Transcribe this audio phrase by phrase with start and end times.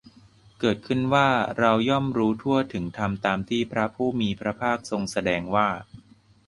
[0.59, 1.27] เกิดขึ้นว่า
[1.59, 5.69] เราย่อมรู้ทั่วถึงธรรมตามที่พระผู้มีพระภาคทรงแสดงว่า